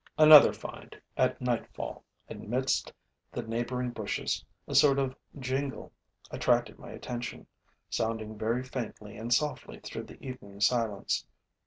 Another 0.17 0.51
find. 0.51 0.99
At 1.15 1.39
nightfall, 1.41 2.03
amidst 2.27 2.91
the 3.31 3.43
neighboring 3.43 3.91
bushes, 3.91 4.43
a 4.67 4.73
sort 4.73 4.97
of 4.97 5.15
jingle 5.37 5.91
attracted 6.31 6.79
my 6.79 6.89
attention, 6.89 7.45
sounding 7.87 8.35
very 8.35 8.63
faintly 8.63 9.15
and 9.15 9.31
softly 9.31 9.79
through 9.79 10.05
the 10.05 10.17
evening 10.25 10.59
silence. 10.59 11.27